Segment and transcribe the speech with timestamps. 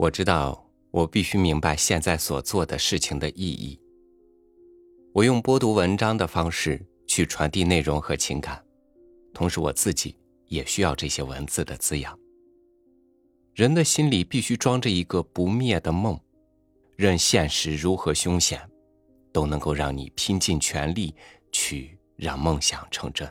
[0.00, 3.78] 我知道，我必须明白现在所做的事情的意义。
[5.12, 8.64] 我用播读文章的方式去传递内容和情感，
[9.34, 10.16] 同时我自己
[10.46, 12.18] 也需要这些文字的滋养。
[13.52, 16.18] 人的心里必须装着一个不灭的梦，
[16.96, 18.58] 任现实如何凶险，
[19.30, 21.14] 都能够让你拼尽全力
[21.52, 23.30] 去让梦想成真。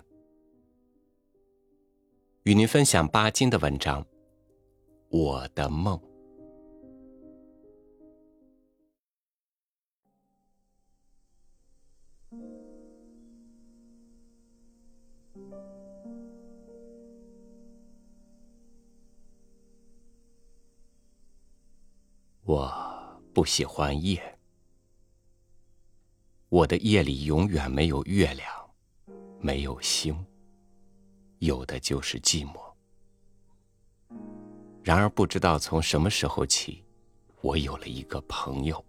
[2.43, 4.03] 与您分享巴金的文章
[5.09, 5.97] 《我的梦》。
[22.49, 24.39] 我不喜欢夜，
[26.49, 28.49] 我的夜里永远没有月亮，
[29.39, 30.25] 没有星，
[31.37, 32.59] 有的就是寂寞。
[34.83, 36.83] 然而，不知道从什么时候起，
[37.41, 38.83] 我有了一个朋友。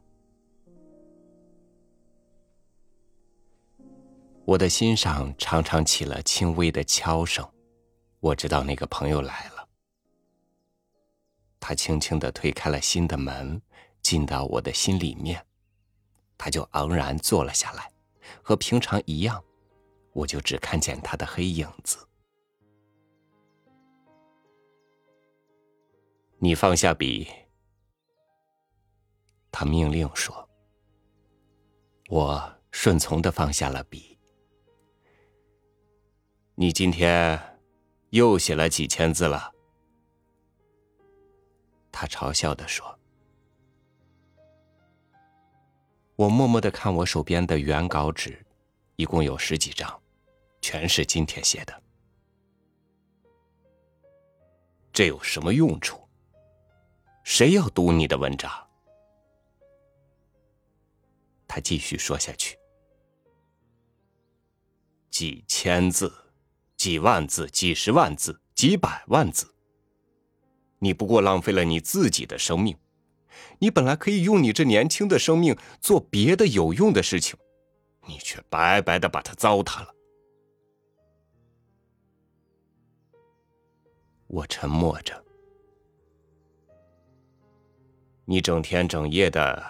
[4.47, 7.47] 我的心上常常起了轻微的敲声，
[8.20, 9.59] 我知道那个朋友来了。
[11.71, 13.63] 他轻轻的推开了心的门，
[14.03, 15.47] 进到我的心里面，
[16.37, 17.89] 他就昂然坐了下来，
[18.43, 19.41] 和平常一样，
[20.13, 21.97] 我就只看见他的黑影子。
[26.41, 27.29] 你放下笔，
[29.53, 30.51] 他命令说。
[32.09, 34.19] 我顺从的放下了笔。
[36.57, 37.41] 你今天
[38.09, 39.53] 又写了几千字了？
[41.92, 42.98] 他嘲笑的说
[46.16, 48.44] ：“我默默的看我手边的原稿纸，
[48.96, 50.00] 一共有十几张，
[50.61, 51.83] 全是今天写的。
[54.92, 56.08] 这有什么用处？
[57.24, 58.50] 谁要读你的文章？”
[61.46, 62.58] 他继续说下去
[65.11, 66.12] ：“几千字。”
[66.80, 69.49] 几万字、几十万字、几百万字，
[70.80, 72.77] 你不过浪费了你自己的生命。
[73.61, 77.39] 你本来可以用你这年轻的生命做别的有用的事情，
[78.07, 79.95] 你却白白的把它糟蹋了。
[84.27, 85.24] 我沉默着，
[88.24, 89.62] 你整天整夜的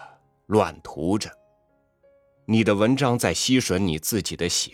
[0.46, 1.30] 乱涂着，
[2.46, 4.72] 你的文章在吸吮你自己的血。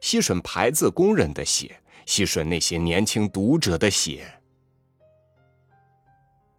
[0.00, 4.39] 吸吮牌子工人的血，吸吮那些年轻读者的血，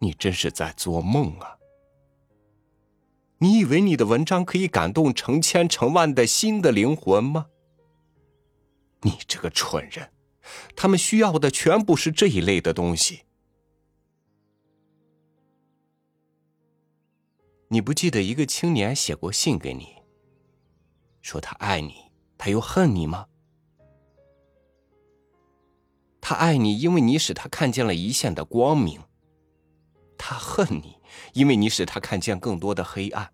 [0.02, 1.58] 你真是在做梦啊！
[3.38, 7.46] 你以为你的文章可以感动成千成万的新的灵魂吗？
[9.02, 10.12] 你这个蠢人，
[10.74, 13.22] 他们需要的全部是这一类的东西。
[17.68, 20.02] 你不记得一个青年写过信给你，
[21.20, 23.28] 说他爱你，他又恨你吗？
[26.20, 29.00] 他爱你，因为你使他看见了一线的光明；
[30.24, 30.98] 他恨你，
[31.32, 33.32] 因为你使他看见更多的黑暗。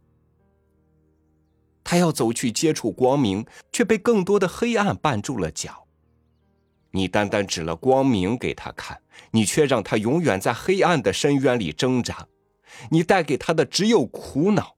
[1.84, 5.86] 他要走去接触光明，却被更多的黑暗绊住了脚。
[6.92, 12.26] 你单单指了光明给他看，你却让他永远在黑暗的深渊里挣扎。
[12.90, 14.76] 你带给他的只有苦恼。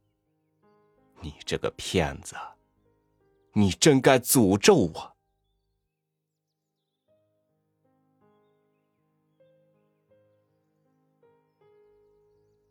[1.20, 2.34] 你这个骗子，
[3.52, 5.16] 你真该诅咒我！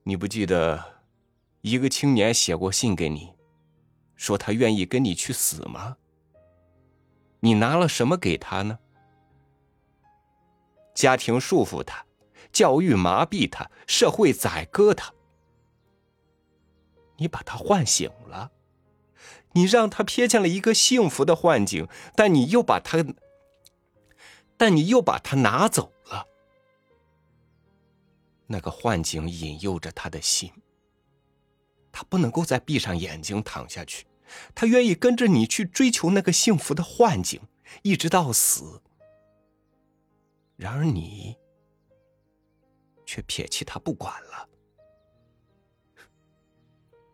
[0.09, 1.03] 你不记得，
[1.61, 3.31] 一个青年写过信给你，
[4.15, 5.97] 说他愿意跟你去死吗？
[7.41, 8.79] 你拿了什么给他呢？
[10.95, 12.07] 家庭束缚他，
[12.51, 15.13] 教育麻痹他，社会宰割他。
[17.17, 18.49] 你把他唤醒了，
[19.51, 23.05] 你让他瞥见了一个幸福的幻境，但你又把他，
[24.57, 25.93] 但你又把他拿走。
[28.51, 30.51] 那个幻境引诱着他的心，
[31.91, 34.07] 他不能够再闭上眼睛躺下去，
[34.55, 37.39] 他愿意跟着你去追求那个幸福的幻境，
[37.83, 38.81] 一直到死。
[40.55, 41.37] 然而你
[43.05, 44.49] 却撇弃他不管了，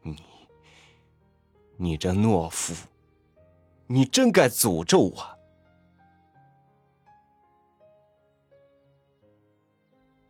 [0.02, 0.24] 你，
[1.76, 2.74] 你这懦夫，
[3.88, 5.35] 你真该诅咒我！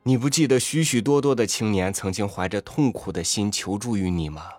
[0.08, 4.52] 你不记得许许多多的青年曾经怀着痛苦的心求助于你吗？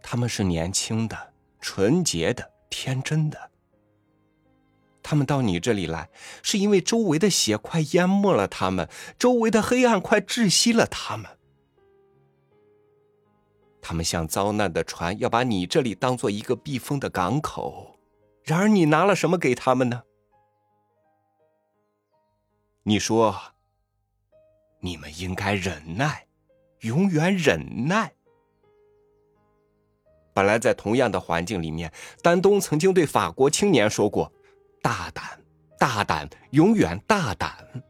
[0.00, 3.50] 他们是年轻的、纯洁的、天真的，
[5.02, 6.08] 他们到你这里来，
[6.44, 8.88] 是因为周围的血快淹没了他们，
[9.18, 11.28] 周围的黑暗快窒息了他们。
[13.82, 17.98] 他们像遭难的船，要把你这里当做一个避风的港口。
[18.44, 20.04] 然而，你拿了什么给他们呢？
[22.86, 23.34] 你说，
[24.80, 26.26] 你们应该忍耐，
[26.80, 28.12] 永远忍耐。
[30.34, 31.90] 本来在同样的环境里面，
[32.22, 34.30] 丹东曾经对法国青年说过
[34.82, 35.42] ：“大胆，
[35.78, 37.82] 大胆，永远大胆。”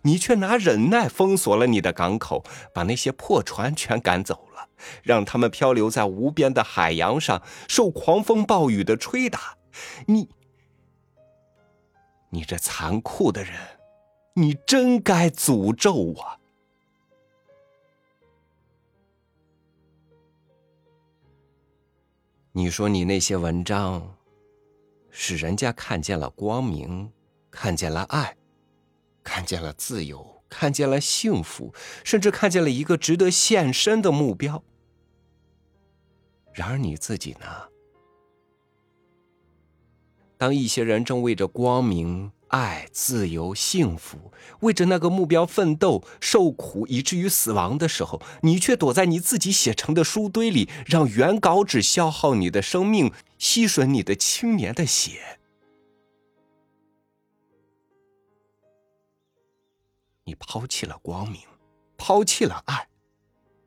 [0.00, 2.42] 你却拿忍耐封锁了你的港口，
[2.72, 4.66] 把那些破船全赶走了，
[5.02, 9.58] 让他们漂流在无边的海洋上，受狂风暴雨的吹打。
[10.06, 10.30] 你，
[12.30, 13.54] 你这残酷的人，
[14.38, 16.38] 你真该诅咒我！
[22.52, 24.16] 你说你那些文章，
[25.10, 27.10] 使人家看见了光明，
[27.50, 28.36] 看见了爱。
[29.24, 31.74] 看见了自由，看见了幸福，
[32.04, 34.62] 甚至看见了一个值得献身的目标。
[36.52, 37.46] 然而你自己呢？
[40.36, 55.38] 当一些人正为着光明、爱、自由、幸福，为着那个目标奋斗、受苦，以至于死亡的时候，你却躲在你自己写成的书堆里，让原稿纸消耗你的生命，吸吮你的青年的血。
[60.24, 61.42] 你抛弃了光明，
[61.96, 62.88] 抛弃了爱，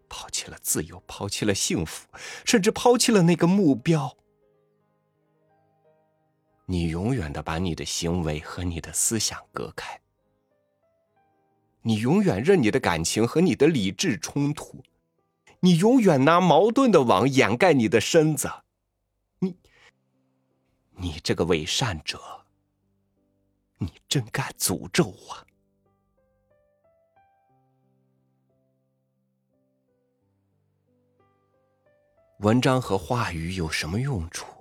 [0.07, 2.07] 抛弃了自由，抛弃了幸福，
[2.45, 4.15] 甚至抛弃了那个目标。
[6.65, 9.99] 你永远的把你的行为和你的思想隔开，
[11.81, 14.81] 你永远任你的感情和你的理智冲突，
[15.59, 18.49] 你永远拿矛盾的网掩盖你的身子。
[19.39, 19.57] 你，
[20.91, 22.19] 你这个伪善者，
[23.77, 25.47] 你真该诅咒我！
[32.39, 34.60] 文章和话语有什么用处？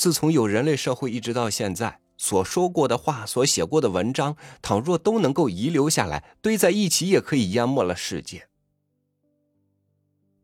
[0.00, 8.48] 自从有人类社会一直到现在，所说过的话、所写过的文章，倘若都能够遗留下来，堆在一起，也可以淹没了世界。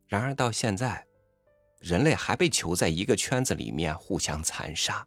[0.05, 1.07] 然而到现在，
[1.79, 5.03] 人类还被囚在一个圈子里面，互相残杀、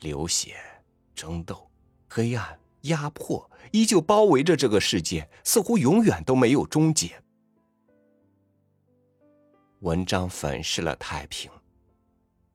[0.00, 0.56] 流血、
[1.14, 1.70] 争斗、
[2.08, 7.22] 黑暗、压迫，依旧包围着这个世界，似乎永远都没有终结。
[9.80, 11.50] 文章粉饰了太平，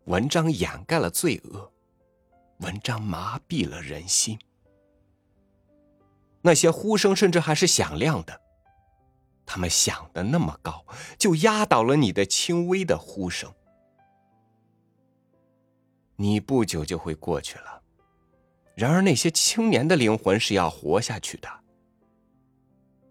[0.10, 1.72] 文章掩盖了罪恶，
[2.62, 4.40] 文章麻痹了人心。
[6.42, 8.42] 那些呼声甚至还是响亮的，
[9.46, 10.84] 他们想的那么高，
[11.20, 13.54] 就压倒了你的轻微的呼声。
[16.16, 17.84] 你不久就会过去了，
[18.74, 21.59] 然而那些青年的灵魂是要活下去的。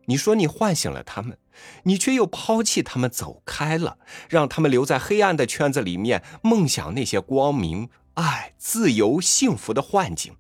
[0.09, 1.39] 你说你唤醒了他们，
[1.83, 3.99] 你却又抛弃他们走开了，
[4.31, 10.35] 让他们留在黑暗的圈子里面，梦想那些光明、爱、自由、幸福的幻境。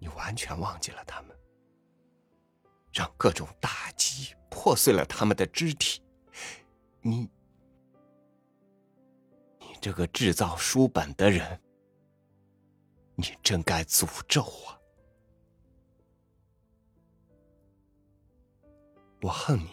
[0.00, 1.30] 你完全忘记了他们，
[2.92, 6.02] 让各种打击破碎了他们的肢体。
[7.00, 7.30] 你，
[9.60, 11.60] 你这个制造书本的人，
[13.14, 14.79] 你真该诅咒我！
[19.22, 19.70] 我恨你，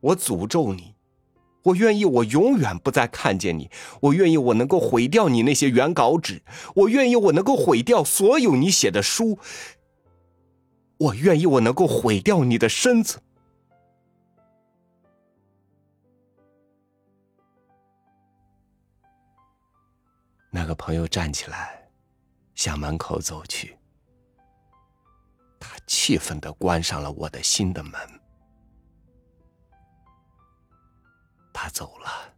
[0.00, 0.94] 我诅咒你，
[1.62, 3.70] 我愿意我永远不再看见你，
[4.00, 6.42] 我愿意我能够毁掉你那些原稿纸，
[6.74, 9.38] 我愿意我能够毁掉所有你写的书，
[10.98, 13.20] 我愿意我能够毁掉你的身子。
[20.50, 21.88] 那个朋友站起来，
[22.54, 23.76] 向门口走去。
[25.60, 27.92] 他气愤的关上了我的心的门。
[31.68, 32.34] 走了，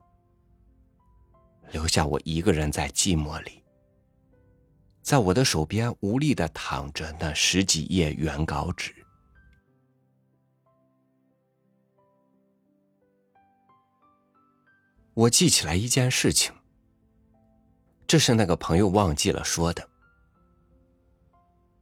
[1.71, 3.63] 留下我一个人在寂寞里，
[5.03, 8.95] 在我的手边无力的躺着那十几页原稿纸。
[15.15, 16.53] 我记起来一件事情，
[18.07, 19.89] 这是那个朋友忘记了说的。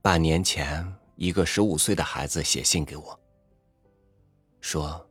[0.02, 0.94] 半年前。
[1.20, 3.20] 一个十五岁的孩子写信给我，
[4.60, 5.04] 说：“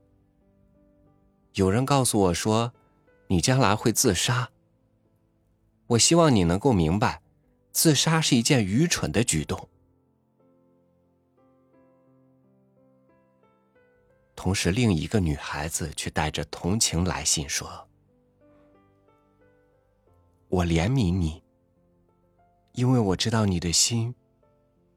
[1.57, 2.71] 有人告诉我说，
[3.25, 4.51] 你将来会自杀。
[5.87, 7.23] 我希望你能够明白，
[7.71, 9.67] 自杀是一件愚蠢的举动。”
[14.37, 17.87] 同时，另一个女孩子却带着同情来信说
[20.49, 21.41] ：“我怜悯你，
[22.73, 24.13] 因为我知道你的心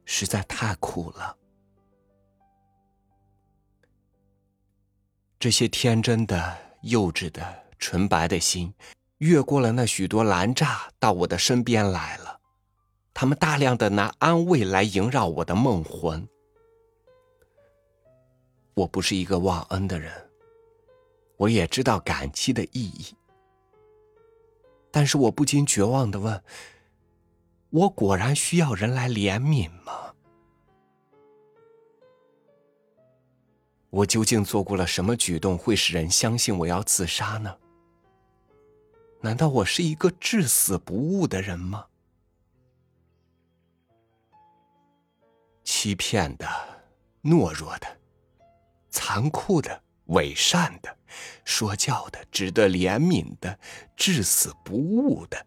[0.05, 1.35] 实在太苦了。
[5.41, 8.71] 这些天真的、幼稚的、纯白的心，
[9.17, 12.39] 越过了那许多拦栅，到我的身边来了。
[13.11, 16.29] 他们大量的拿安慰来萦绕我的梦魂。
[18.75, 20.13] 我不是一个忘恩的人，
[21.37, 23.15] 我也知道感激的意义。
[24.91, 26.43] 但是我不禁绝望的问：
[27.71, 30.10] 我果然需要人来怜悯吗？
[33.91, 37.55] 我究竟做过了什么举动，会使人相信我要自杀呢？
[39.19, 41.85] 难道我是一个至死不悟的人吗？
[45.65, 46.47] 欺骗的、
[47.21, 47.97] 懦弱的、
[48.89, 50.97] 残酷的、伪善的、
[51.43, 53.59] 说教的、值得怜悯的、
[53.97, 55.45] 至死不悟的，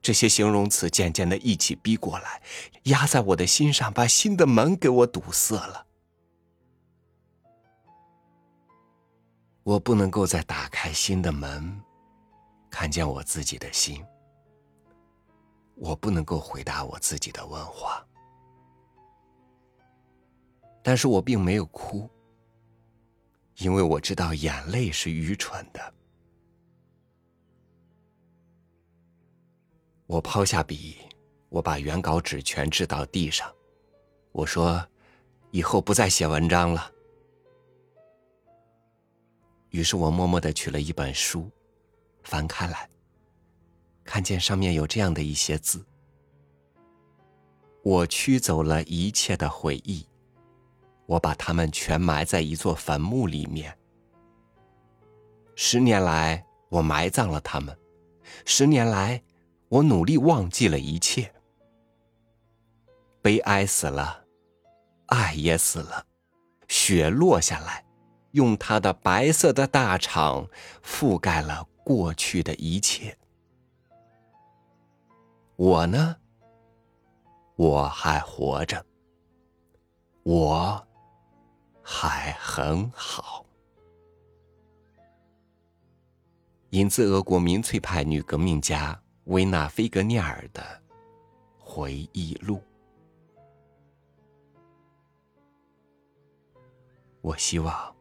[0.00, 2.42] 这些形容词渐渐的一起逼过来，
[2.84, 5.86] 压在我的心上，把心的门给我堵塞了。
[9.64, 11.80] 我不能够再打开心的门，
[12.68, 14.04] 看见我自己的心。
[15.76, 18.04] 我不能够回答我自己的问话。
[20.82, 22.10] 但是我并没有哭，
[23.58, 25.94] 因为我知道眼泪是愚蠢的。
[30.06, 30.98] 我抛下笔，
[31.48, 33.50] 我把原稿纸全掷到地上，
[34.32, 34.84] 我说
[35.52, 36.91] ：“以后不再写文章了。”
[39.72, 41.50] 于是我默默的取了一本书，
[42.22, 42.88] 翻开来，
[44.04, 45.84] 看见上面有这样的一些字
[47.84, 50.06] ：“我驱走了一切的回忆。”
[51.06, 53.76] 我把它们全埋在一座坟墓里面。
[55.56, 57.74] 十年来，我埋葬了他们；
[58.46, 59.22] 十年来，
[59.68, 61.30] 我努力忘记了一切。
[63.20, 64.24] 悲哀死了，
[65.06, 66.06] 爱也死了，
[66.68, 67.84] 雪落下来，
[68.32, 70.48] 用他的白色的大氅
[70.84, 73.16] 覆盖了过去的一切。
[75.56, 76.16] 我呢？
[77.56, 78.84] 我还活着。
[80.22, 80.86] 我。
[81.84, 83.44] 还很好。
[86.70, 90.62] 引自俄国民粹派女革命家维娜·菲格涅尔的
[91.58, 92.62] 回忆录。
[97.20, 97.94] 我希望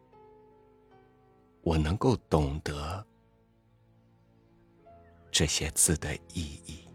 [1.62, 3.06] 我能够懂得
[5.32, 6.88] 这些字的意义。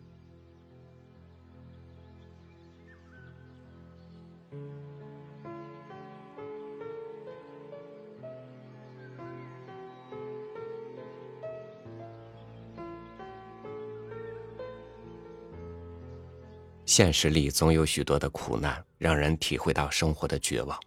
[16.85, 20.81] 现实里总有许多的苦难，让人体会到生活的绝望。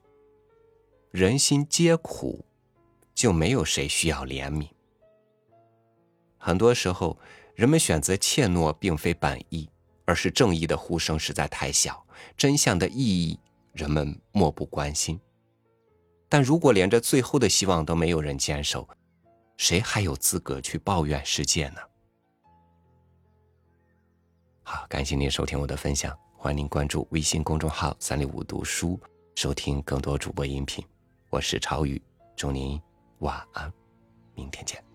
[1.12, 2.43] 人心皆苦，
[3.19, 4.65] 就没有谁需要怜悯。
[6.38, 7.19] 很多时候，
[7.53, 9.69] 人们选择怯懦，并非本意，
[10.05, 12.01] 而是正义的呼声实在太小，
[12.38, 13.38] 真相的意义
[13.73, 15.19] 人们漠不关心。
[16.29, 18.88] 但如果连这最后的希望都没有人坚守，
[19.57, 21.81] 谁还有资格去抱怨世界呢？
[24.63, 28.97] 好，感谢您收听我的分享，欢迎您关注微信公众号“三六五读书”，
[29.35, 30.81] 收听更多主播音频。
[31.29, 32.01] 我是超宇，
[32.38, 32.81] 祝您
[33.19, 33.71] 晚安，
[34.35, 34.88] 明天见。